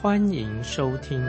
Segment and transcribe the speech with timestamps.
[0.00, 1.20] 欢迎收听。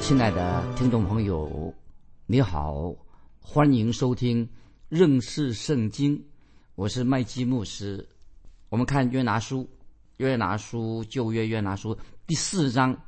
[0.00, 1.72] 亲爱的听众朋友，
[2.26, 2.92] 你好，
[3.40, 4.48] 欢迎收听
[4.88, 6.20] 认识圣经，
[6.74, 8.04] 我是麦基牧师。
[8.70, 9.64] 我们看约拿书。
[10.16, 13.00] 约拿书旧约约拿书第四章，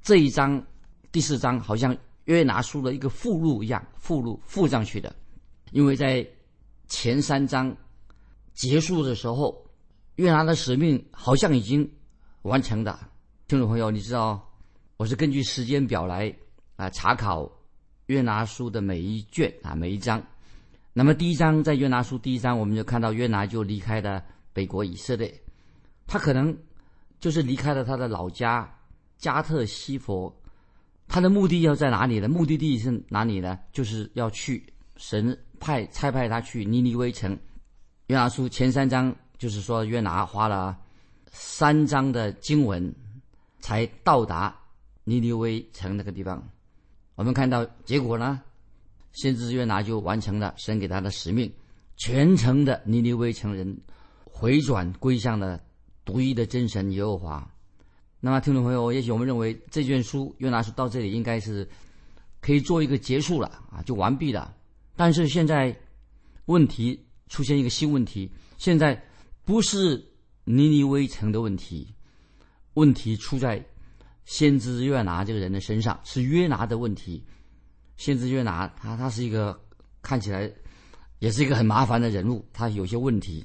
[0.00, 0.64] 这一章
[1.10, 5.12] 第四章好像约拿书的一个附录一样，附录附上去的。
[5.72, 6.26] 因为在
[6.86, 7.74] 前三章
[8.52, 9.66] 结束的时候，
[10.16, 11.90] 约拿的使命好像已经
[12.42, 12.98] 完成的。
[13.48, 14.46] 听众朋友，你知道
[14.98, 16.32] 我是根据时间表来
[16.76, 17.50] 啊查考
[18.06, 20.22] 约拿书的每一卷啊每一章。
[20.92, 25.34] 那么第一章在约拿书第一章，我们就看到约拿就离开了北国以色列。
[26.06, 26.54] 他可能
[27.18, 28.70] 就是离开了他的老家
[29.16, 30.30] 加特西佛，
[31.08, 32.28] 他的目的要在哪里呢？
[32.28, 33.58] 目的地是哪里呢？
[33.72, 34.62] 就是要去
[34.98, 37.38] 神派差派他去尼尼微城。
[38.08, 40.76] 约拿书前三章就是说约拿花了
[41.30, 42.92] 三章的经文
[43.60, 44.54] 才到达
[45.04, 46.42] 尼尼微城那个地方。
[47.14, 48.42] 我们看到结果呢，
[49.12, 51.50] 先知约拿就完成了神给他的使命，
[51.96, 53.80] 全城的尼尼微城人
[54.24, 55.60] 回转归向了。
[56.04, 57.48] 独一的真神耶和华。
[58.18, 61.68] 那么，听众朋友，也许我们认为这卷书约拿书到这里应该是
[62.40, 64.52] 可以做一个结束了啊，就完毕了。
[64.96, 65.76] 但是现在
[66.46, 69.00] 问题出现一个新问题，现在
[69.44, 69.96] 不是
[70.44, 71.94] 尼尼微城的问题，
[72.74, 73.64] 问题出在
[74.24, 77.24] 先知约拿这个人的身上，是约拿的问题。
[77.96, 79.60] 先知约拿他他是一个
[80.00, 80.50] 看起来
[81.18, 83.44] 也是一个很麻烦的人物，他有些问题，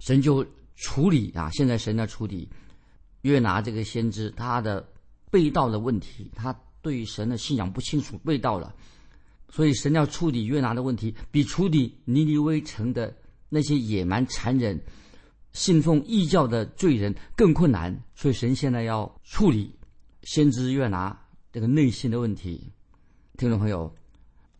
[0.00, 0.46] 神就。
[0.76, 1.48] 处理啊！
[1.52, 2.48] 现在神在处理
[3.20, 4.84] 约拿这个先知他的
[5.30, 8.74] 被盗的问题，他对神的信仰不清楚，被盗了，
[9.54, 13.14] 所以神要处理约拿的问题，比处理尼尼微城的
[13.48, 14.82] 那些野蛮、残忍、
[15.52, 17.96] 信奉异教的罪人更困难。
[18.16, 19.72] 所以神现在要处理
[20.24, 21.16] 先知约拿
[21.52, 22.68] 这个内心的问题。
[23.36, 23.94] 听众朋友，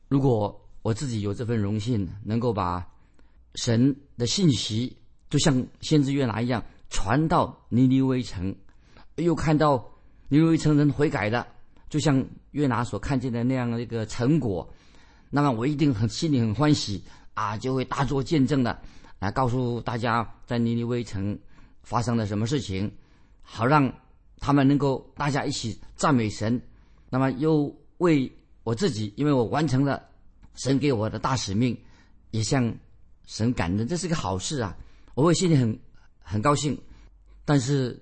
[0.07, 2.87] 如果我自己有这份荣幸，能够把
[3.57, 4.97] 神的信息。
[5.29, 8.55] 就像先知约拿一样，传到尼尼微城，
[9.17, 9.91] 又看到
[10.29, 11.45] 尼尼微城人悔改的，
[11.89, 14.73] 就像约拿所看见的那样的一个成果，
[15.35, 17.03] 那么我一定很心里很欢喜
[17.35, 18.81] 啊，就会大做见证的，
[19.19, 21.37] 来告诉大家在尼尼微城
[21.83, 22.89] 发生了什么事情，
[23.43, 23.93] 好让
[24.39, 26.63] 他们能够大家一起赞美神，
[27.11, 28.31] 那么又为
[28.63, 30.01] 我自己，因为我完成了
[30.55, 31.77] 神给我的大使命，
[32.31, 32.73] 也向
[33.27, 34.77] 神感恩，这是个好事啊。
[35.15, 35.77] 我会心里很
[36.21, 36.81] 很高兴，
[37.45, 38.01] 但是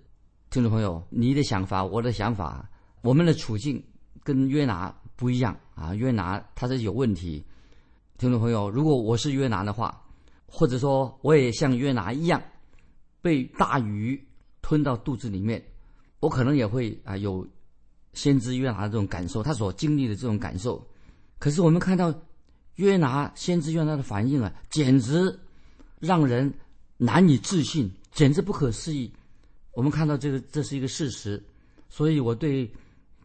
[0.51, 2.69] 听众朋友，你的想法，我的想法，
[3.01, 3.83] 我们的处境
[4.23, 5.95] 跟约拿不一样啊！
[5.95, 7.45] 约拿他是有问题。
[8.19, 10.03] 听众朋友，如果我是约拿的话，
[10.47, 12.43] 或者说我也像约拿一样
[13.21, 14.21] 被大鱼
[14.63, 15.65] 吞到肚子里面，
[16.19, 17.47] 我可能也会啊有
[18.15, 20.85] 先知约拿的这种感受，他所经历的这种感受。
[21.39, 22.13] 可是我们看到
[22.75, 25.39] 约拿先知约拿的反应啊，简直
[26.01, 26.53] 让人。
[26.99, 29.13] 难以置信，简直不可思议。
[29.73, 31.43] 我们看到这个，这是一个事实，
[31.89, 32.71] 所以我对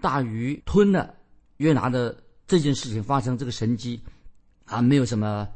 [0.02, 1.14] 大鱼吞了
[1.58, 2.16] 约拿的
[2.48, 4.02] 这件事情发生这个神迹
[4.66, 5.48] 啊，没有什么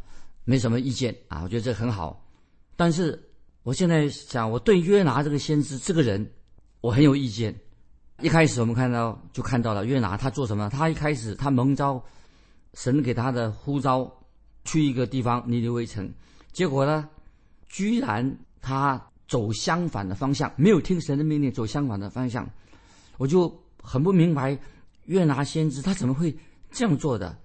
[0.44, 2.24] 没什么意见啊，我觉得这很好。
[2.76, 3.22] 但是
[3.64, 6.32] 我现在想，我对约拿这个先知这个人，
[6.82, 7.56] 我很有意见。
[8.22, 10.70] 一开始我们看到就看到了约拿他做什么？
[10.70, 12.04] 他一开始他蒙召
[12.74, 14.12] 神给他的呼召，
[14.64, 16.12] 去一个地方尼尼微城，
[16.52, 17.10] 结果呢？
[17.68, 22.48] 居然他走相反的方向，没有听神的命令，走相反的方向，
[23.18, 23.50] 我就
[23.82, 24.60] 很不明白，
[25.06, 26.36] 约拿先知他怎么会
[26.72, 27.38] 这样做的？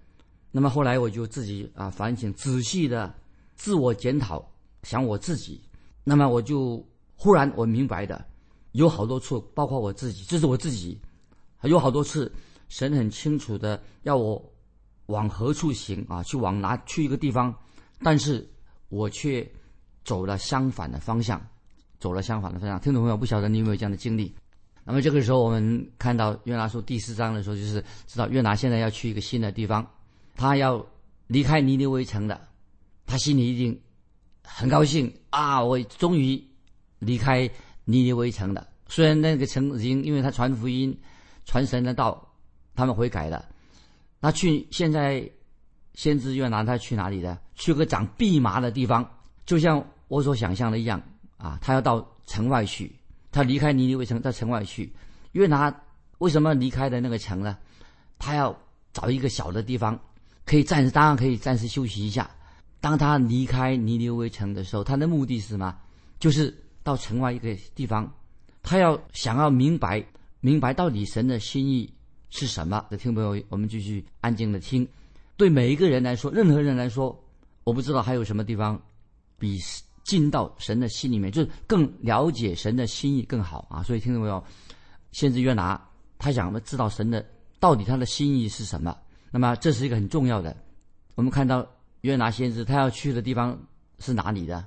[0.50, 3.14] 那么后来我就自己啊反省，仔细的
[3.54, 4.46] 自我检讨，
[4.82, 5.60] 想我自己。
[6.04, 8.24] 那么我就忽然我明白的，
[8.72, 11.00] 有好多处，包括我自己，这是我自己，
[11.62, 12.32] 有好多次，
[12.68, 14.42] 神很清楚的要我
[15.06, 17.54] 往何处行啊，去往哪去一个地方，
[18.00, 18.48] 但是
[18.88, 19.46] 我却。
[20.06, 21.44] 走了相反的方向，
[21.98, 22.78] 走了相反的方向。
[22.78, 24.32] 听众朋友，不晓得你有没有这样的经历？
[24.86, 29.84] 那么这个时候，我们看到约拿书第四章的时候，就是知道约拿现在要去一个新的地方，
[30.36, 30.86] 他要
[31.26, 32.40] 离开尼尼微城的，
[33.04, 33.78] 他心里一定
[34.44, 36.40] 很高兴啊，我终于
[37.00, 37.50] 离开
[37.84, 38.68] 尼尼微城了。
[38.86, 40.96] 虽然那个城已经因为他传福音、
[41.44, 42.24] 传神的道，
[42.76, 43.44] 他们悔改了。
[44.20, 45.28] 那去现在
[45.94, 47.36] 先知约拿他去哪里的？
[47.56, 49.04] 去个长蓖麻的地方，
[49.44, 51.02] 就像我所想象的一样
[51.38, 52.94] 啊，他要到城外去。
[53.36, 54.90] 他离开尼尼微城，到城外去。
[55.32, 55.70] 约拿
[56.16, 57.58] 为什么离开的那个城呢？
[58.18, 58.58] 他要
[58.94, 60.00] 找一个小的地方，
[60.46, 62.30] 可以暂时，当然可以暂时休息一下。
[62.80, 65.76] 当他离开尼尼微城的时候，他的目的是什么？
[66.18, 68.10] 就是到城外一个地方，
[68.62, 70.02] 他要想要明白，
[70.40, 71.92] 明白到底神的心意
[72.30, 72.86] 是什么。
[72.88, 74.88] 的听朋友，我们继续安静的听。
[75.36, 77.22] 对每一个人来说，任何人来说，
[77.64, 78.80] 我不知道还有什么地方
[79.38, 79.60] 比。
[80.06, 83.82] 进到神的心里面，就是更了解神的心意更好啊！
[83.82, 84.42] 所以听到没有？
[85.10, 85.82] 先知约拿
[86.16, 87.24] 他想知道神的
[87.58, 88.96] 到底他的心意是什么。
[89.32, 90.56] 那么这是一个很重要的。
[91.16, 91.66] 我们看到
[92.02, 93.58] 约拿先知他要去的地方
[93.98, 94.64] 是哪里的？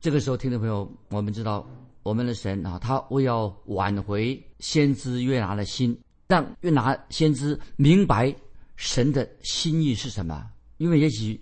[0.00, 1.66] 这个时候，听众朋友，我们知道
[2.02, 5.98] 我们的神啊，他为要挽回先知约拿的心，
[6.28, 8.34] 让约拿先知明白
[8.76, 10.46] 神的心意是什么。
[10.76, 11.40] 因为也许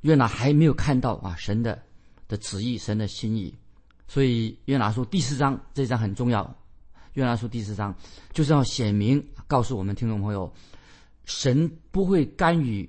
[0.00, 1.80] 约拿还没有看到啊神的。
[2.30, 3.52] 的旨意，神的心意，
[4.06, 6.56] 所以约拿书第四章这章很重要。
[7.14, 7.92] 约拿书第四章
[8.32, 10.50] 就是要显明，告诉我们听众朋友，
[11.24, 12.88] 神不会干预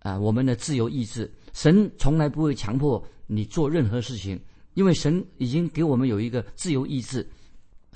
[0.00, 4.38] 啊我们的自由意志，神从来不会强迫你做任何事情，
[4.74, 7.26] 因为神已经给我们有一个自由意志。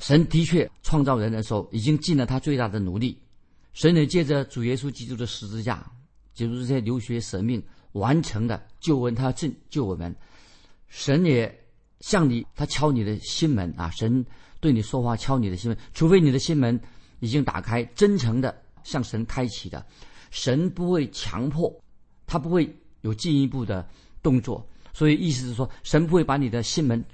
[0.00, 3.20] 神的确创造人的时候，已经尽了他最大的努力。
[3.74, 5.84] 神也借着主耶稣基督的十字架，
[6.32, 7.62] 基督这些流血舍命
[7.92, 10.16] 完成的救恩，他要救救我们。
[10.88, 11.66] 神也
[12.00, 13.90] 向你，他敲你的心门啊！
[13.90, 14.24] 神
[14.58, 16.80] 对你说话，敲你的心门，除非你的心门
[17.20, 19.84] 已经打开，真诚的向神开启的，
[20.30, 21.70] 神不会强迫，
[22.26, 23.86] 他不会有进一步的
[24.22, 24.66] 动作。
[24.94, 27.04] 所以意思是说，神不会把你的心门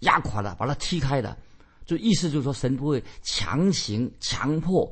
[0.00, 1.36] 压垮了，把它踢开的。
[1.84, 4.90] 就意思就是说，神不会强行强迫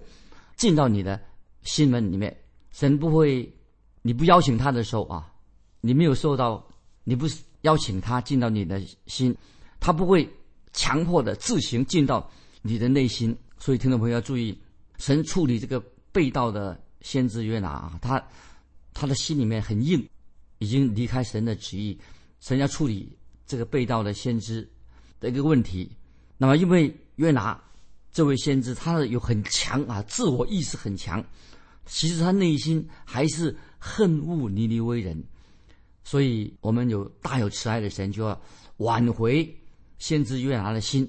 [0.57, 1.21] 进到你的
[1.63, 2.37] 心门里面。
[2.71, 3.51] 神不会，
[4.03, 5.33] 你不邀请他的时候啊，
[5.81, 6.67] 你没有受到，
[7.05, 7.27] 你不。
[7.67, 9.37] 邀请他进到你的心，
[9.81, 10.29] 他不会
[10.73, 12.31] 强迫的自行进到
[12.63, 13.37] 你的内心。
[13.59, 14.57] 所以听众朋友要注意，
[14.99, 15.81] 神处理这个
[16.13, 18.23] 被盗的先知约拿啊，他
[18.95, 20.09] 他的心里面很硬，
[20.59, 21.99] 已经离开神的旨意。
[22.39, 23.11] 神要处理
[23.47, 24.69] 这个被盗的先知
[25.19, 25.91] 的一个问题。
[26.39, 27.61] 那么因为约拿
[28.13, 31.25] 这位先知，他有很强啊自我意识很强，
[31.87, 35.25] 其实他内心还是恨恶尼尼微人。
[36.07, 38.41] 所以，我们有大有慈爱的神，就要
[38.77, 39.53] 挽回
[39.99, 41.05] 先知约拿的心。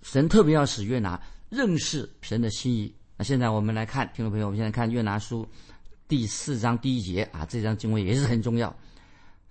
[0.00, 2.90] 神特别要使约拿认识神的心意。
[3.18, 5.46] 那现在我们来看，听众朋友，我们现在看约拿书
[6.08, 8.74] 第四章第一节啊，这章经文也是很重要。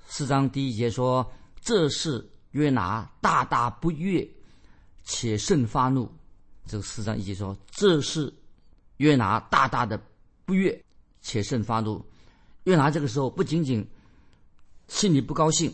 [0.08, 1.32] 四章第一节说
[1.62, 4.28] ：“这是约拿大大不悦，
[5.04, 6.12] 且甚发怒。”
[6.66, 8.34] 这个四章一节说：“这是
[8.98, 10.02] 约拿大大的
[10.44, 10.84] 不悦，
[11.22, 12.04] 且甚发怒。”
[12.66, 13.88] 约拿这个时候不仅仅
[14.92, 15.74] 心里不高兴，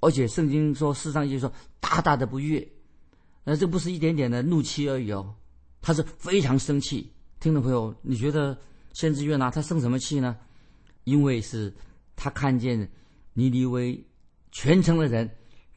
[0.00, 2.66] 而且圣经说，世上就说大大的不悦，
[3.44, 5.34] 那这不是一点点的怒气而已哦，
[5.82, 7.12] 他是非常生气。
[7.38, 8.58] 听众朋友，你觉得
[8.94, 10.34] 先知约拿他生什么气呢？
[11.04, 11.72] 因为是
[12.16, 12.90] 他看见
[13.34, 14.02] 尼尼微
[14.50, 15.30] 全城的人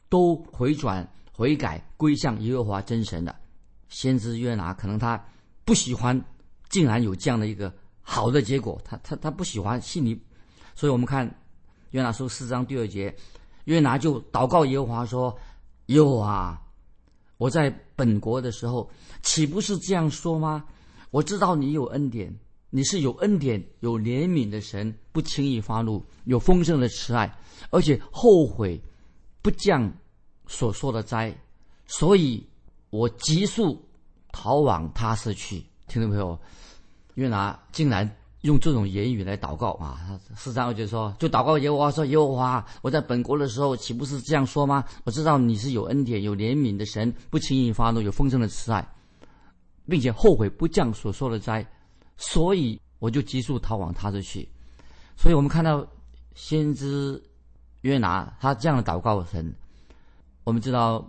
[0.08, 3.36] 都回转悔改归向耶和华真神的，
[3.90, 5.22] 先知约拿可能他
[5.66, 6.18] 不喜欢，
[6.70, 10.18] 竟然有这样的一个好的结果，他他他不喜欢，心里，
[10.74, 11.32] 所以我们看。
[11.90, 13.14] 约拿书四章第二节，
[13.64, 15.34] 约拿就祷告耶和华说
[15.86, 16.62] ：“耶和华，
[17.38, 18.90] 我在本国的时候，
[19.22, 20.64] 岂不是这样说吗？
[21.10, 27.34] 我知道你有恩典，你是有恩典、有怜悯的神，不轻易发怒，有丰盛的慈爱，
[27.70, 28.78] 而且后悔
[29.40, 29.90] 不降
[30.46, 31.34] 所说的灾，
[31.86, 32.46] 所以
[32.90, 33.82] 我急速
[34.30, 36.38] 逃往他斯去。”听众朋友，
[37.14, 38.14] 约拿竟然。
[38.42, 40.18] 用这种言语来祷告啊！
[40.36, 44.84] 四章二节说，就祷告耶和华说：“耶和华，我在本国的时候，岂不是这样说吗？
[45.02, 48.88] 我知道你是有恩典、有怜悯的神，不轻易发怒，有丰盛的慈爱，
[49.88, 51.66] 并且后悔不降所说的灾，
[52.16, 54.48] 所以我就急速逃往他这去。
[55.16, 55.84] 所以我们看到
[56.36, 57.20] 先知
[57.80, 59.52] 约拿他这样的祷告神，
[60.44, 61.04] 我们知道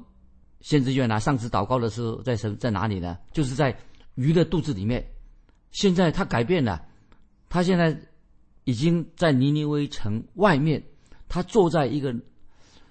[0.61, 3.15] 先知约拿上次祷告的时候在神在哪里呢？
[3.31, 3.77] 就是在
[4.15, 5.07] 鱼的肚子里面。
[5.71, 6.88] 现在他改变了。
[7.49, 7.97] 他现在
[8.63, 10.81] 已经在尼尼微城外面，
[11.27, 12.15] 他坐在一个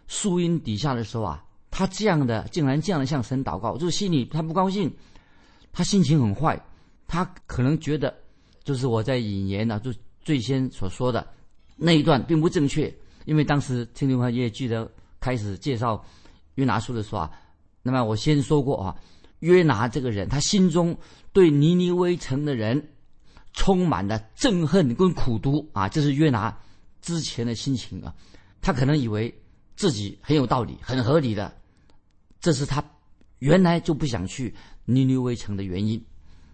[0.08, 4.92] 树荫底下的时候啊，他这样的竟然这样的向神祷告，就是心里他不高兴，
[5.72, 6.60] 他心情很坏，
[7.06, 8.12] 他可能觉得
[8.64, 11.26] 就是我在引言呢，就最先所说的
[11.76, 12.92] 那一段并不正确，
[13.24, 16.04] 因为当时听众朋友也记得开始介绍
[16.56, 17.30] 约拿书的时候啊，
[17.82, 18.96] 那么我先说过啊，
[19.38, 20.96] 约拿这个人，他心中
[21.32, 22.84] 对尼尼微城的人
[23.58, 26.56] 充满了憎恨跟苦毒啊，这是约拿
[27.02, 28.14] 之前的心情啊。
[28.62, 29.36] 他可能以为
[29.74, 31.52] 自己很有道理、很合理的，
[32.40, 32.82] 这是他
[33.40, 36.00] 原来就不想去尼尼微城的原因。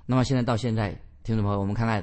[0.07, 2.03] 那么现在到现在，听众朋友，我们看看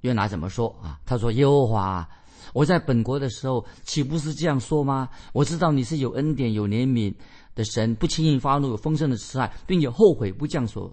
[0.00, 0.98] 约拿怎么说啊？
[1.04, 2.08] 他说：“耶和华，
[2.54, 5.10] 我在本国的时候，岂不是这样说吗？
[5.34, 7.14] 我知道你是有恩典、有怜悯
[7.54, 10.90] 的神，不轻易发怒，有丰盛的慈爱，并且后悔不降所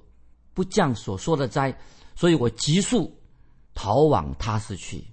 [0.54, 1.78] 不降所说的灾，
[2.14, 3.14] 所以我急速
[3.74, 5.04] 逃往他市去。”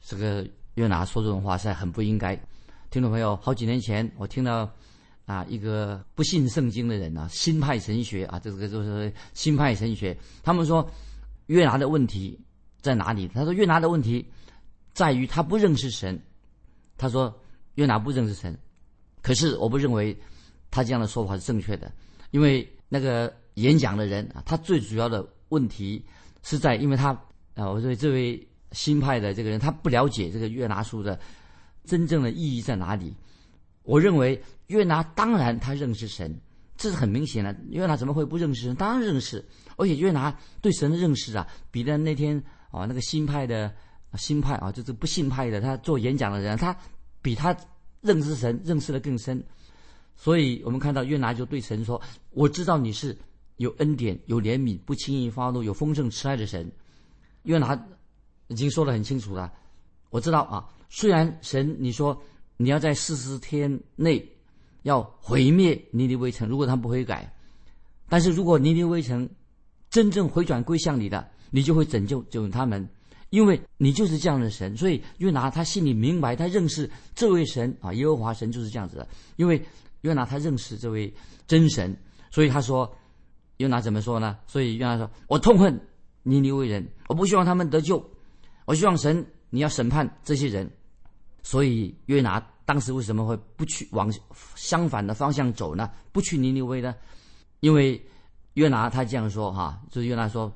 [0.00, 2.34] 这个约拿说这种话实在很不应该。
[2.90, 4.70] 听众朋友，好几年前我听到
[5.26, 10.88] 啊一个不信圣经的人啊，新派神学啊，这个就是新派神学，他们说
[11.46, 12.38] 约拿的问题
[12.80, 13.28] 在哪里？
[13.28, 14.30] 他说约拿的问题
[14.92, 16.20] 在于他不认识神。
[16.98, 17.34] 他说
[17.74, 18.56] 约拿不认识神，
[19.22, 20.16] 可是我不认为
[20.70, 21.90] 他这样的说法是正确的，
[22.30, 26.04] 因为那个演讲的人啊，他最主要的问题
[26.42, 27.18] 是在，因为他
[27.54, 31.18] 啊，我说这位新派的这个人，他不了解这个约拿书的。
[31.84, 33.12] 真正的意义在哪里？
[33.82, 36.32] 我认为约拿当然他认识神，
[36.76, 37.52] 这是很明显的。
[37.70, 38.74] 约拿怎么会不认识神？
[38.76, 39.44] 当然认识，
[39.76, 42.40] 而且约拿对神的认识啊，比那那天
[42.70, 43.74] 啊那个新派的
[44.14, 46.72] 新派啊，就是不信派的他做演讲的人，他
[47.20, 47.52] 比他
[48.00, 49.42] 认识神认识的更深。
[50.14, 53.18] 所以我们看到约拿就对神说：“我知道你是
[53.56, 56.70] 有恩典、有怜悯、不轻易发怒、有丰盛慈爱的神。”
[57.44, 57.74] 约拿
[58.48, 59.52] 已经说得很清楚了，
[60.10, 60.68] 我知道啊。
[60.88, 62.20] 虽然神你说
[62.56, 64.22] 你要在四十天内
[64.82, 67.34] 要毁灭尼尼微城，如果他不悔改，
[68.08, 69.28] 但是如果尼尼微城
[69.88, 72.86] 真正回转归向你的，你就会拯救拯救他们，
[73.30, 74.76] 因为你就是这样的神。
[74.76, 79.08] 所以约拿他心里明白，他认识这位神啊，耶和华神就是这样子的。
[79.36, 79.62] 因为
[80.02, 81.12] 约拿他认识这位
[81.46, 81.96] 真神，
[82.30, 82.94] 所以他说
[83.56, 84.36] 约拿怎么说呢？
[84.46, 85.80] 所以约拿说：“我痛恨
[86.22, 88.02] 尼尼微人，我不希望他们得救，
[88.64, 90.66] 我希望神你要审判这些人。”
[91.44, 94.10] 所以约拿当时为什么会不去往
[94.54, 95.90] 相反的方向走呢？
[96.10, 96.94] 不去尼尼微呢？
[97.60, 98.02] 因为
[98.54, 100.50] 约拿他这样说哈，就是约拿说，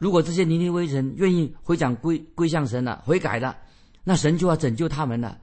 [0.00, 3.54] 如果这些尼尼微人愿意回转归归向神了，悔改了，
[4.02, 5.38] 那神就要拯救他们了。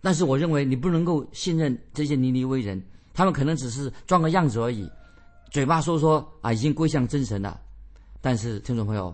[0.00, 2.80] 但是我认为你不能够信任这些尼尼微人，
[3.14, 4.88] 他们可能只是装个样子而已，
[5.50, 7.60] 嘴巴说说啊已经归向真神了。
[8.20, 9.12] 但是听众朋友，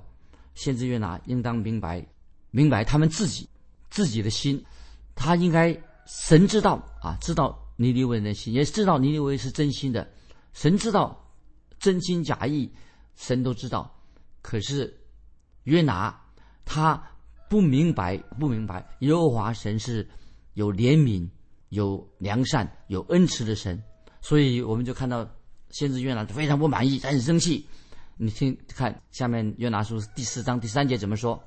[0.54, 2.04] 先知约拿应当明白，
[2.50, 3.49] 明白他们自己
[3.90, 4.62] 自己的心。
[5.14, 10.09] 他应该神知道啊，知道尼尼微人的心，也知道尼尼微是真心的。
[10.52, 11.33] 神知道
[11.78, 12.71] 真心假意，
[13.14, 13.95] 神都知道。
[14.42, 14.92] 可是
[15.64, 16.19] 约拿
[16.64, 17.02] 他
[17.49, 20.09] 不明白，不明白耶和华神是
[20.54, 21.28] 有怜悯、
[21.69, 23.83] 有良善、有恩慈的神。
[24.23, 25.28] 所以我们就看到
[25.71, 27.66] 先知约拿非常不满意，他很生气。
[28.23, 31.43] 你听看下面约拿书第四章第三节怎么说？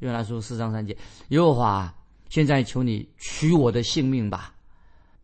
[0.00, 0.94] 约拿书四章三节，
[1.28, 1.94] 耶和华。
[2.28, 4.54] 现在求你取我的性命吧，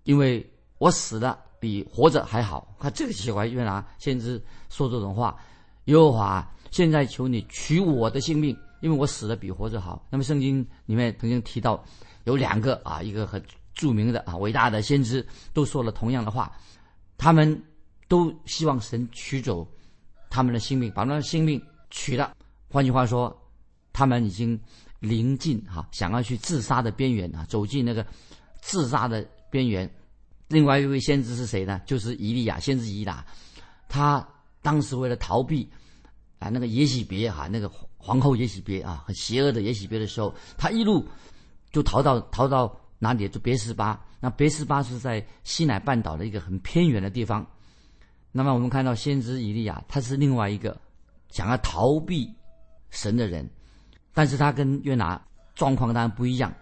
[0.05, 2.75] 因为我死了比活着还好。
[2.81, 5.39] 看这个奇怪，约拿先知说这种话。
[5.85, 10.07] 耶和华，现在求你取我的性命，因为我死了比活着好。
[10.09, 11.85] 那么圣经里面曾经提到
[12.25, 13.45] 有两个啊，一个很
[13.75, 16.51] 著名的啊伟大的先知都说了同样的话，
[17.19, 17.63] 他们
[18.09, 19.69] 都希望神取走
[20.35, 22.35] 他们的性命，把那性命取了。
[22.69, 23.35] 换句话说，
[23.93, 24.59] 他们已经。
[25.01, 28.07] 临近哈，想要去自杀的边缘啊，走进那个
[28.63, 29.85] 自杀的边缘。
[30.49, 31.79] 另外一位先知是谁呢？
[31.85, 33.23] 就是以利亚，先知以利亚。
[33.87, 34.27] 他
[34.63, 35.69] 当时为了逃避
[36.39, 41.07] 啊那个耶喜别哈，那个皇后耶喜别啊，很邪恶的耶喜别的时候，他一路
[41.71, 43.29] 就逃到逃到哪里？
[43.29, 44.03] 就别斯巴。
[44.21, 47.47] 那别斯巴是在西乃半岛的一个很偏远的地方。
[48.37, 50.77] 那么我们看到先知以利亚，他是另外一个
[51.31, 52.29] 想要逃避
[52.91, 53.49] 神的人。
[54.13, 55.25] 但是他跟约拿
[55.55, 56.53] 状况当然不一样，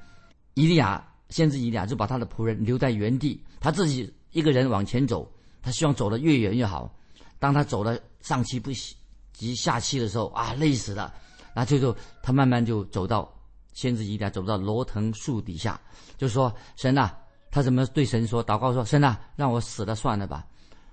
[0.53, 5.27] 以利亚先知以利亚就把他的仆人留在原地，他自己一个人往前走，
[5.63, 6.95] 他希望走得越远越好。
[7.39, 8.95] 当他走了上气不息
[9.33, 11.15] 及下气的时候啊，累死了。
[11.55, 13.33] 那最后他慢慢就走到
[13.73, 15.81] 先知以利亚走到罗藤树底下，
[16.19, 17.11] 就说：“神呐，
[17.51, 18.45] 他怎么对神说？
[18.45, 20.47] 祷告说：神呐，让我死了算了吧。”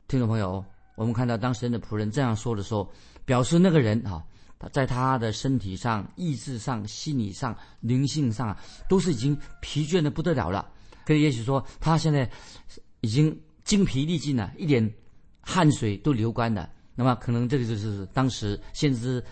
[0.10, 2.92] 听众朋友，我们看到当神的仆人这样说的时候，
[3.26, 4.26] 表示那个人啊。
[4.58, 8.58] 他在他的身体上、意志上、心理上、灵性上，
[8.90, 10.68] 都是已经疲倦的不得了了。
[11.06, 12.30] 可以也许说，他现在
[13.02, 14.92] 已经精疲力尽了，一点
[15.42, 16.68] 汗水都流干了。
[16.96, 19.24] 那么，可能这个就是当时先知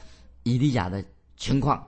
[0.44, 1.04] 以利亚的
[1.38, 1.86] 情况，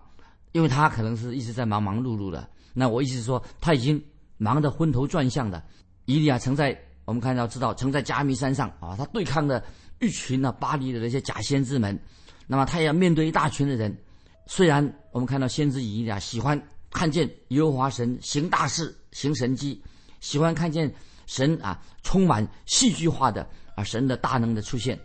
[0.52, 2.50] 因为他可能是一直在忙忙碌碌的。
[2.74, 4.04] 那我意思是说，他已经
[4.38, 5.64] 忙得昏头转向的。
[6.06, 6.76] 以利亚曾在
[7.10, 9.64] 我们看到知道，曾在加密山上啊，他对抗的
[10.00, 12.00] 一群呢巴黎的那些假先知们。
[12.46, 13.98] 那么他也要面对一大群的人。
[14.46, 16.62] 虽然我们看到先知以利亚喜欢
[16.92, 19.82] 看见耶和华神行大事、行神迹，
[20.20, 20.94] 喜欢看见
[21.26, 25.00] 神啊充满戏剧化的啊神的大能的出现，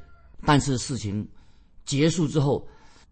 [0.44, 1.26] 但是事情
[1.86, 2.68] 结束之后，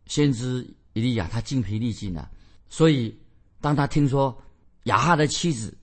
[0.07, 2.31] 先知以利亚他精疲力尽了。
[2.69, 3.19] 所以
[3.61, 4.37] 当他听说
[4.85, 5.77] 亚哈的妻子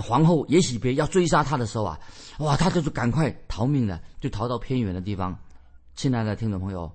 [0.00, 1.98] 皇后也许别要追杀他的时候啊，
[2.38, 5.38] 哇，他就是赶快逃命了，就逃到偏远的地方。
[5.94, 6.90] 亲爱的听众朋友。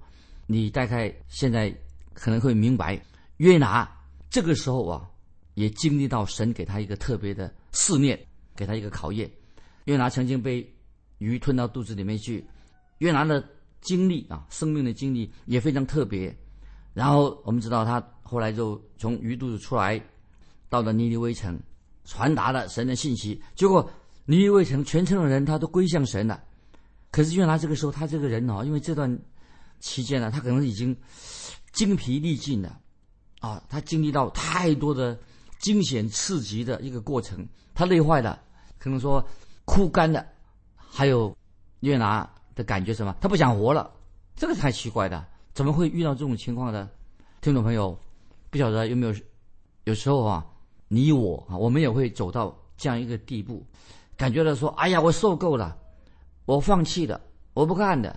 [0.47, 1.73] 你大概现在
[2.13, 3.01] 可能会明白，
[3.37, 3.89] 约拿
[4.29, 5.09] 这个时候啊，
[5.53, 8.19] 也经历到神给他一个特别的试炼，
[8.53, 9.31] 给他一个考验。
[9.85, 10.69] 约拿曾经被
[11.19, 12.45] 鱼吞到肚子里面去，
[12.97, 13.41] 约拿的
[13.79, 16.35] 经历啊，生命的经历也非常特别。
[16.93, 20.03] 然后我们知道他后来就从鱼肚子出来，
[20.67, 21.57] 到了尼尼微城，
[22.03, 23.41] 传达了神的信息。
[23.55, 23.89] 结果
[24.25, 26.43] 尼尼微城全城的人他都归向神了。
[27.11, 29.19] 可是约拿这个时候，他这个人哦，因为这段。
[29.83, 30.95] 期间呢，他可能已经
[31.71, 32.79] 精疲力尽了，
[33.39, 35.19] 啊，他经历到太多的
[35.57, 37.43] 惊险刺激的一个过程，
[37.73, 38.39] 他累坏了，
[38.77, 39.27] 可能说
[39.65, 40.23] 枯干了，
[40.75, 41.35] 还有
[41.79, 43.15] 约拿的感觉什么？
[43.19, 43.91] 他不想活了，
[44.35, 46.87] 这个太奇怪了，怎么会遇到这种情况呢？
[47.41, 47.97] 听众朋友，
[48.51, 49.15] 不晓得有没有？
[49.85, 50.45] 有时候啊，
[50.93, 53.65] 你我啊，我们也会走到这样一个地步，
[54.17, 55.77] 感觉到说，哎呀，我受够了，
[56.43, 57.21] 我放弃了，
[57.53, 58.13] 我不干的。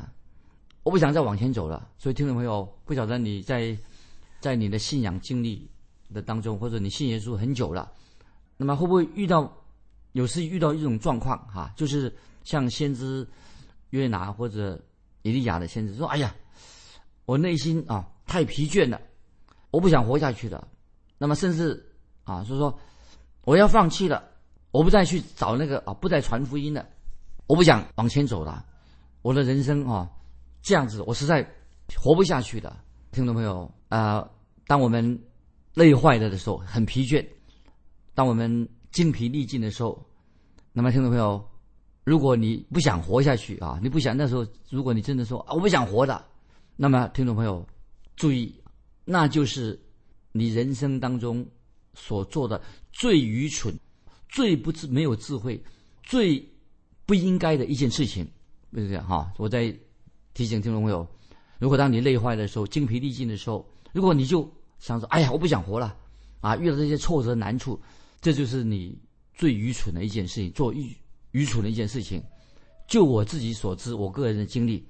[0.82, 3.78] 我不想再往前走了，所以听众朋友，不晓得你在
[4.40, 5.70] 在你的信仰经历
[6.12, 7.90] 的当中，或者你信耶稣很久了，
[8.56, 9.50] 那么会不会遇到
[10.12, 13.26] 有时遇到一种状况哈，就是像先知
[13.90, 14.78] 约拿或者
[15.22, 16.34] 以利亚的先知说：“哎呀，
[17.24, 19.00] 我内心啊太疲倦了，
[19.70, 20.68] 我不想活下去了。”
[21.16, 21.82] 那么甚至
[22.24, 22.78] 啊，所以说
[23.44, 24.22] 我要放弃了，
[24.70, 26.86] 我不再去找那个啊，不再传福音了，
[27.46, 28.64] 我不想往前走了，
[29.22, 30.10] 我的人生啊。
[30.66, 31.46] 这样子，我实在
[31.94, 32.74] 活不下去的，
[33.12, 34.26] 听众朋友啊！
[34.66, 35.22] 当我们
[35.74, 37.22] 累坏了的时候，很疲倦；
[38.14, 40.02] 当我们精疲力尽的时候，
[40.72, 41.46] 那么听众朋友，
[42.02, 46.24] 如果你不想活下去啊，你不想那时候，如果你真的说啊，我不想活的，
[46.76, 47.62] 那么听众朋友
[48.16, 48.58] 注意，
[49.04, 49.78] 那就是
[50.32, 51.46] 你人生当中
[51.94, 52.60] 所做的
[52.92, 53.74] 最愚蠢、
[54.28, 55.62] 最不智、没有智慧、
[56.02, 56.44] 最
[57.06, 58.26] 不应该的一件事情，
[58.72, 59.32] 就是这样哈？
[59.38, 59.74] 我在。
[60.36, 61.06] 提醒听众朋友，
[61.60, 65.96] 如果当你累坏的时候、精疲力尽的时候，如果你就想说：“哎呀，我不想活了，
[66.40, 67.80] 啊，遇到这些挫折难处，
[68.20, 68.98] 这就是你
[69.32, 70.92] 最愚蠢的一件事情，做愚
[71.30, 72.20] 愚蠢的一件事情。”
[72.88, 74.84] 就我自己所知，我个人的经历，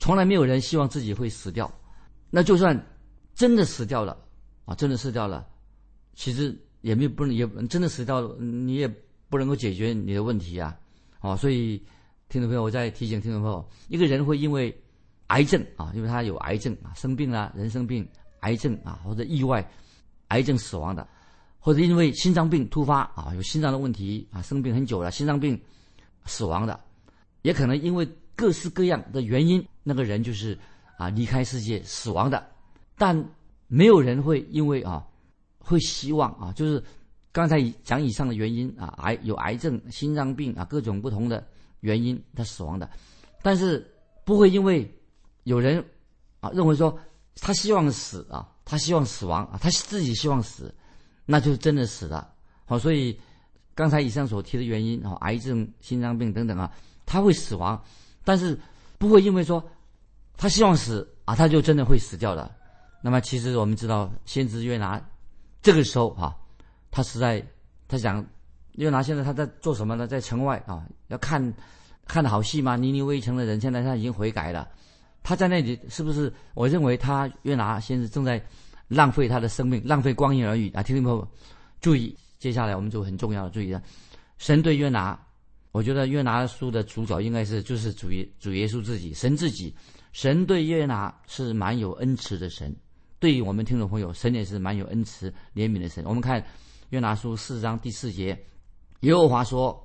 [0.00, 1.72] 从来没有人希望自己会死掉。
[2.28, 2.76] 那就算
[3.36, 4.18] 真的死掉了，
[4.64, 5.46] 啊，真的死掉了，
[6.14, 8.88] 其实也没有不能也真的死掉，你也
[9.28, 10.76] 不能够解决你的问题啊，
[11.20, 11.82] 啊，所以。
[12.28, 14.74] 听众朋友，我再提醒听众朋友，一个人会因为
[15.26, 18.08] 癌症啊，因为他有癌症啊，生病了，人生病、
[18.40, 19.62] 癌症啊，或者意外
[20.28, 21.06] 癌症死亡的，
[21.58, 25.60] 或者因为心脏病突发啊，有心脏的问题啊，生病很久了，心脏病
[26.24, 26.80] 死亡的，
[27.42, 30.58] 也可能因为各式各样的原因，那个人就是
[30.96, 32.42] 啊离开世界死亡的。
[32.96, 33.14] 但
[33.66, 35.06] 没有人会因为啊，
[35.64, 36.82] 会希望啊，就是
[37.30, 41.42] 刚才讲以上的原因啊，癌有癌症、心脏病啊，各种不同的。
[41.80, 42.88] 原因他死亡的，
[43.42, 43.84] 但是
[44.24, 44.88] 不会因为
[45.42, 45.84] 有人
[46.38, 46.96] 啊认为说
[47.40, 50.72] 他希望死啊，他希望死亡啊，他自己希望死，
[51.26, 52.32] 那就真的死了。
[52.66, 53.18] 好，所以
[53.74, 56.72] 刚才以上所提的原因啊，癌症、心脏病等等啊，
[57.04, 57.82] 他会死亡，
[58.22, 58.56] 但是
[58.96, 59.68] 不会因为说
[60.36, 62.54] 他希望死啊，他就真的会死掉了。
[63.02, 65.04] 那么其实我们知道，先知约拿
[65.62, 66.36] 这个时候哈，
[66.90, 67.42] 他实在
[67.88, 68.24] 他想。
[68.76, 70.06] 约拿现在他在做什么呢？
[70.06, 71.54] 在城外啊，要看
[72.06, 72.74] 看的好戏吗？
[72.74, 74.66] 尼尼微城的人现在他已经悔改了，
[75.22, 76.32] 他在那里是不是？
[76.54, 78.42] 我认为他约拿现在正在
[78.88, 80.82] 浪费他的生命，浪费光阴而已啊！
[80.82, 81.28] 听众朋友
[81.82, 83.82] 注意，接下来我们就很重要的注意了。
[84.38, 85.20] 神对约拿，
[85.70, 89.76] 我觉得约拿书的主角应该是就是主耶主耶稣自己，神自己。
[90.14, 92.74] 神对约拿是蛮有恩慈的神，
[93.22, 96.04] 对于我们听众朋友，神也是蛮有恩慈怜悯的神。
[96.04, 96.44] 我们看
[96.90, 98.36] 约拿书四章第四节。
[99.02, 99.80] 耶和华说：“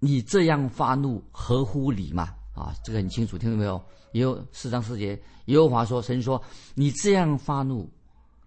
[0.00, 3.84] 你这样发怒合乎理吗？”啊，这个很清楚，听到没有？
[4.12, 5.08] 有四章四节，
[5.44, 6.42] 耶和华说：“神说，
[6.74, 7.86] 你这样发怒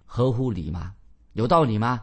[0.04, 0.96] 合乎理吗？
[1.34, 2.02] 有道理吗？”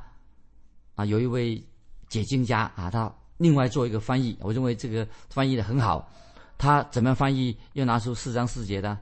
[0.94, 1.60] 啊，有一位
[2.08, 6.08] 解经家啊，他另外做一个翻译，我认为这个翻译的很好。
[6.56, 7.58] 他怎么样翻译？
[7.72, 8.96] 又拿出四章四节的，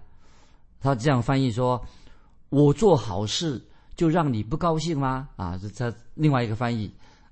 [0.80, 1.78] 他这样翻译说
[2.48, 3.62] ：“我做好事
[3.96, 6.90] 就让你不高兴吗？”啊，这他另外一个翻译。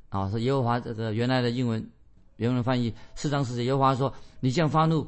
[0.08, 1.84] 啊，说耶和华这个原来的英文
[2.36, 5.06] 原文翻译四章四节，耶和华说：“你这样发怒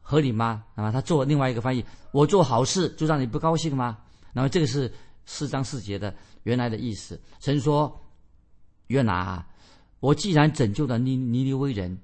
[0.00, 3.98] 合理吗？”啊，他做另外一个翻译：“我做好事就让你不高兴吗？”
[4.32, 4.92] 那么这个是
[5.24, 7.20] 四章四节的原来的意思。
[7.40, 8.00] 神说
[8.88, 9.44] ：“约拿，
[10.00, 11.96] 我既然拯救了尼尼尼微人，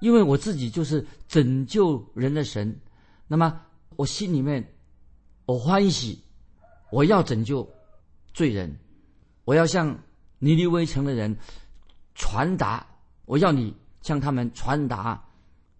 [0.00, 2.78] 因为我自己就是拯救人的神，
[3.26, 3.58] 那么
[3.96, 4.74] 我心里面
[5.46, 6.22] 我欢喜，
[6.90, 7.68] 我要拯救
[8.32, 8.78] 罪人，
[9.44, 9.98] 我要向
[10.38, 11.36] 尼尼微城的人
[12.14, 12.86] 传达，
[13.24, 15.22] 我要你向他们传达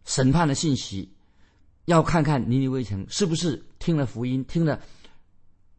[0.05, 1.09] 审判的信息，
[1.85, 4.81] 要看看尼尼微城是不是听了福音，听了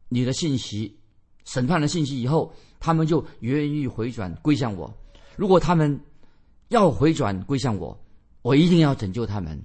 [0.09, 0.97] 你的信息，
[1.43, 4.93] 审判的信息以后，他们就愿意回转归向我。
[5.35, 5.99] 如果他们
[6.69, 7.97] 要回转归向我，
[8.41, 9.61] 我一定要拯救他们。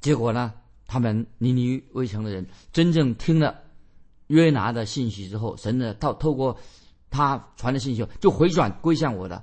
[0.00, 0.54] 结果呢，
[0.86, 3.60] 他们尼尼微城的人真正听了
[4.30, 6.56] 约拿的信息之后，神呢透透过
[7.10, 9.42] 他传的信息，就回转归向我的。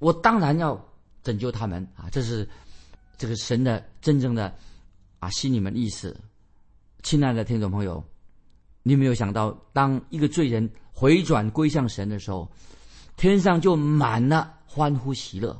[0.00, 0.78] 我当然要
[1.22, 2.10] 拯救他们啊！
[2.10, 2.46] 这是
[3.16, 4.52] 这个神的真正的
[5.20, 6.14] 啊心里面意思。
[7.04, 8.02] 亲爱的听众朋友，
[8.82, 12.50] 你有没有想到，当一个罪人回转归向神的时候，
[13.16, 15.56] 天上就满了欢呼喜乐。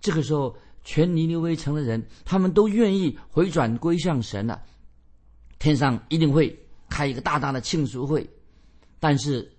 [0.00, 4.62] 这个时候，全尼尼微城的人，他们都愿意回转归向神了。
[5.58, 6.56] 天上一定会
[6.96, 8.26] 开一个大大的庆祝会。
[8.98, 9.52] 但是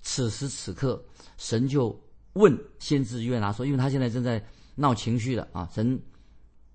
[0.00, 1.04] 此时此刻，
[1.36, 1.94] 神就
[2.32, 4.42] 问先知约拿说：“因为他现在正在
[4.74, 6.00] 闹情绪了啊！”神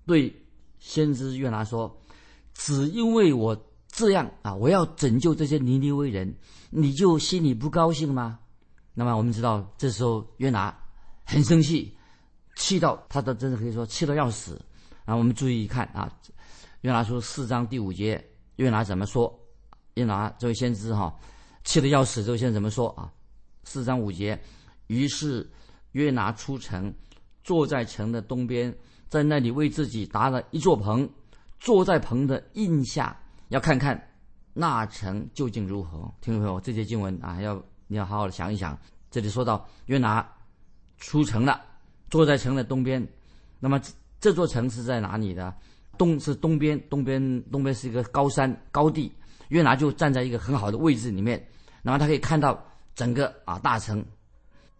[0.06, 0.32] 对
[0.78, 2.00] 先知约拿说
[2.54, 6.32] ：“只因为我这样啊，我要拯救这些尼尼微人，
[6.70, 8.38] 你就心里不高兴吗？”
[8.94, 10.72] 那么我们知道，这时候约拿
[11.24, 11.92] 很生气，
[12.54, 14.52] 气到他的真的可以说气得要死。
[15.04, 16.08] 然后我们注意一看啊，
[16.82, 18.24] 约拿书四章第五节，
[18.56, 19.36] 约拿怎么说？
[19.98, 21.12] 约拿这位先知哈，
[21.64, 23.12] 气得要死，这位先知怎么说啊？
[23.64, 24.38] 四章五节。
[24.86, 25.46] 于是
[25.92, 26.94] 约拿出城，
[27.42, 28.72] 坐在城的东边，
[29.08, 31.08] 在那里为自己搭了一座棚，
[31.58, 34.00] 坐在棚的印下，要看看
[34.54, 36.10] 那城究竟如何。
[36.20, 38.78] 听众朋友，这节经文啊，要你要好好的想一想。
[39.10, 40.26] 这里说到约拿
[40.98, 41.60] 出城了，
[42.08, 43.04] 坐在城的东边，
[43.58, 43.80] 那么
[44.20, 45.52] 这座城是在哪里的？
[45.98, 49.12] 东是东边，东边东边是一个高山高地，
[49.48, 51.44] 约拿就站在一个很好的位置里面，
[51.82, 52.62] 那么他可以看到
[52.94, 54.04] 整个啊大城。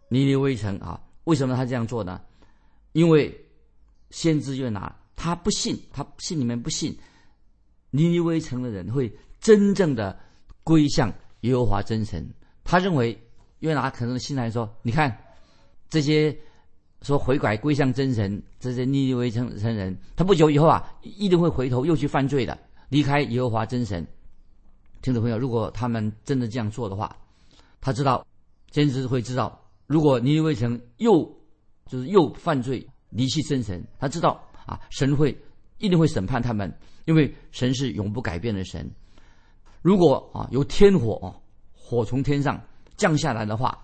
[0.09, 2.19] 尼尼微城啊，为什么他这样做呢？
[2.93, 3.31] 因为
[4.09, 6.97] 先知约拿他不信，他心里面不信
[7.91, 10.17] 尼尼微城的人会真正的
[10.63, 12.27] 归向耶和华真神。
[12.63, 13.15] 他认为
[13.59, 15.15] 约拿可能心来说：“你看
[15.89, 16.35] 这些
[17.03, 22.57] 说悔改归向真神，这些尼尼微城城人，他不久以后啊，一定会回头又去犯罪的，
[22.89, 24.05] 离开耶和华真神。”
[25.01, 27.15] 听众朋友，如果他们真的这样做的话，
[27.79, 28.25] 他知道
[28.71, 29.59] 先知会知道。
[29.87, 31.23] 如果尼尼微城又
[31.85, 35.35] 就是又犯罪离弃真神，他知道啊，神会
[35.77, 36.71] 一定会审判他们，
[37.05, 38.89] 因为神是永不改变的神。
[39.81, 41.33] 如果啊有天火啊
[41.73, 42.61] 火从天上
[42.97, 43.77] 降下来的话，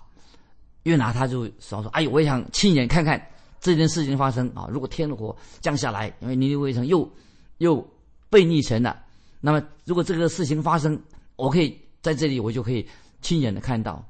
[0.84, 3.20] 约拿他就想说：“哎呦，我也想亲眼看看
[3.60, 4.68] 这件事情发生啊！
[4.70, 7.10] 如果天火降下来，因为尼尼微城又
[7.58, 7.84] 又
[8.30, 9.05] 被逆神了，
[9.46, 11.00] 那么如果这个事情发生，
[11.36, 12.84] 我可以在这里，我就可以
[13.22, 14.04] 亲眼的看到。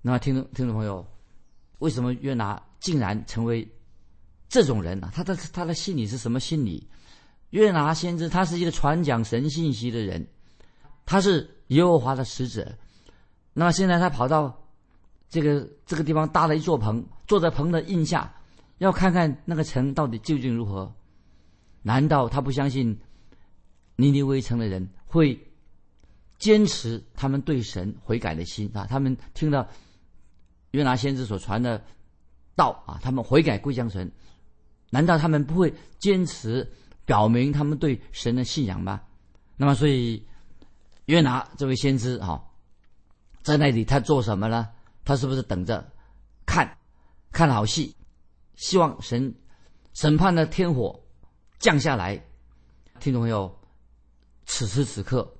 [0.00, 1.06] 那么听众听众朋友。”
[1.78, 3.68] 为什么约拿竟然成为
[4.48, 5.10] 这种人呢？
[5.12, 6.84] 他的他的心里是什么心理？
[7.50, 10.26] 约拿先知他是一个传讲神信息的人，
[11.06, 12.72] 他是耶和华的使者。
[13.52, 14.64] 那么现在他跑到
[15.28, 18.32] 这个这个地方搭了一座棚，坐在棚的印下，
[18.78, 20.92] 要看看那个城到底究竟如何？
[21.82, 22.96] 难道他不相信
[23.96, 25.38] 尼尼微城的人会
[26.38, 28.86] 坚持他们对神悔改的心啊？
[28.88, 29.68] 他们听到。
[30.72, 31.84] 约拿先知所传的
[32.56, 34.10] 道啊，他们悔改归向神，
[34.88, 36.72] 难道他们不会坚持
[37.04, 39.02] 表明他们对神的信仰吗？
[39.58, 40.26] 那么，所以
[41.04, 42.42] 约拿这位先知哈，
[43.42, 44.70] 在那里他做什么呢？
[45.04, 45.92] 他是不是等着
[46.46, 46.78] 看
[47.32, 47.94] 看好戏，
[48.56, 49.34] 希望神
[49.92, 51.04] 审判的天火
[51.58, 52.24] 降下来？
[52.98, 53.60] 听众朋友，
[54.46, 55.32] 此时此刻，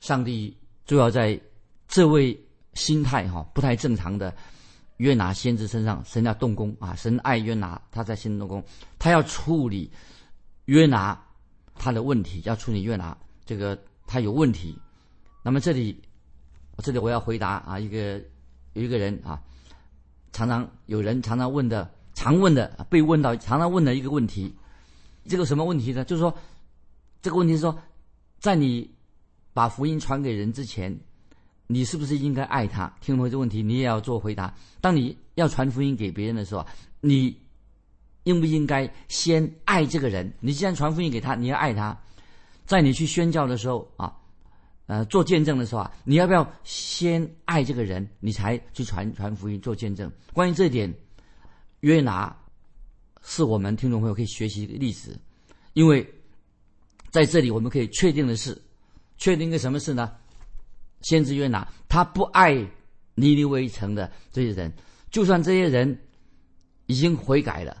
[0.00, 1.40] 上帝就要在
[1.88, 2.38] 这位。
[2.74, 4.34] 心态哈不太正常的
[4.96, 6.92] 约拿先知身上，神要动工啊！
[6.96, 8.64] 神爱约拿，他在心动工，
[8.98, 9.88] 他要处理
[10.64, 11.24] 约拿
[11.76, 14.76] 他的问题，要处理约拿这个他有问题。
[15.44, 16.02] 那么这里，
[16.78, 18.20] 这里我要回答啊，一个
[18.72, 19.40] 有一个人啊，
[20.32, 24.52] 常常有人常常问的，常问的被问到常常问的一个问题，
[25.28, 26.04] 这个什么问题呢？
[26.04, 26.36] 就是说
[27.22, 27.78] 这个问题是说，
[28.44, 28.90] 在你
[29.54, 30.94] 把福音传给人之前。
[31.66, 32.94] 你是不是应该爱他？
[33.00, 34.54] 听懂这问题，你也要做回答。
[34.82, 36.66] 当你要传福音给别人的时候，
[37.00, 37.34] 你
[38.24, 40.30] 应不应该先爱这个人？
[40.40, 41.98] 你既然传福音给他，你要爱他。
[42.66, 44.14] 在你去宣教的时候啊，
[44.88, 50.12] 呃，做见证的时候啊，你要不要先爱这个人，你才去传传福音、做见证？
[50.34, 50.92] 关于这一点，
[51.80, 52.36] 约拿
[53.22, 55.18] 是我们听众朋友可以学习的例子，
[55.72, 56.06] 因为
[57.14, 58.60] 在这里我们可以确定的是，
[59.18, 60.10] 确定一个什么事呢？
[61.02, 62.54] 先知约拿他不爱
[63.14, 64.72] 尼尼微城的这些人，
[65.12, 65.96] 就算这些人
[66.86, 67.80] 已经悔改了，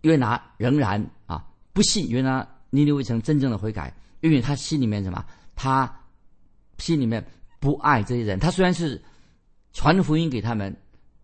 [0.00, 1.44] 约拿仍然啊
[1.74, 2.48] 不信约拿。
[2.70, 5.22] 尼尼微城真正的悔改，因为他心里面什么？
[5.54, 5.94] 他
[6.78, 7.22] 心里面
[7.60, 8.38] 不爱这些人。
[8.38, 8.98] 他虽然是
[9.74, 10.74] 传福音给他们，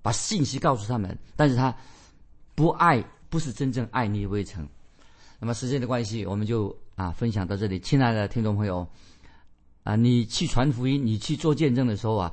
[0.02, 1.74] 把信息告诉他们，但是他
[2.54, 4.68] 不爱，不是真正爱尼尼微城。
[5.44, 7.78] 那么时间的关系，我们就啊分享到这里。
[7.78, 8.88] 亲爱的听众朋友，
[9.82, 12.32] 啊，你去传福音，你去做见证的时候啊，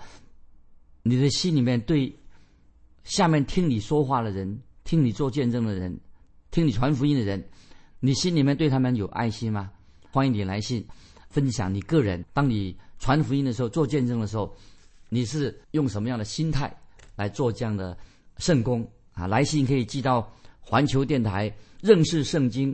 [1.04, 2.18] 你的心里面对
[3.04, 6.00] 下面听你说话的人、听你做见证的人、
[6.52, 7.46] 听你传福音的人。
[8.00, 9.70] 你心里面对他们有爱心吗？
[10.10, 10.88] 欢迎你来信，
[11.28, 12.24] 分享你个人。
[12.32, 14.56] 当你传福音的时候，做见证的时候，
[15.10, 16.74] 你是用什么样的心态
[17.18, 17.98] 来做这样的
[18.38, 19.28] 圣功啊？
[19.28, 22.74] 来信可以寄到环球电台认识圣经